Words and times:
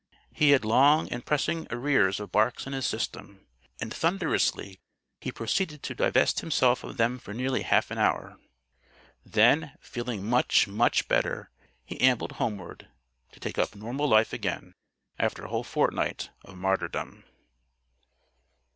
He 0.33 0.49
had 0.49 0.65
long 0.65 1.07
and 1.09 1.23
pressing 1.23 1.67
arrears 1.69 2.19
of 2.19 2.31
barks 2.31 2.65
in 2.65 2.73
his 2.73 2.87
system. 2.87 3.45
And 3.79 3.93
thunderously 3.93 4.79
he 5.19 5.31
proceeded 5.31 5.83
to 5.83 5.93
divest 5.93 6.39
himself 6.39 6.83
of 6.83 6.97
them 6.97 7.19
for 7.19 7.35
nearly 7.35 7.61
half 7.61 7.91
an 7.91 7.99
hour. 7.99 8.39
Then, 9.23 9.73
feeling 9.79 10.25
much, 10.25 10.67
much 10.67 11.07
better, 11.07 11.51
he 11.85 12.01
ambled 12.01 12.31
homeward, 12.31 12.87
to 13.33 13.39
take 13.39 13.59
up 13.59 13.75
normal 13.75 14.09
life 14.09 14.33
again 14.33 14.73
after 15.19 15.43
a 15.45 15.49
whole 15.49 15.63
fortnight 15.63 16.31
of 16.43 16.57
martyrdom. 16.57 17.23